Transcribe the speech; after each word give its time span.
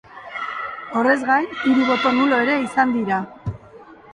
Horrez 1.01 1.19
gain, 1.27 1.45
hiru 1.65 1.85
boto 1.91 2.15
nulo 2.17 2.41
ere 2.47 2.59
izan 2.65 2.99
dira. 2.99 3.21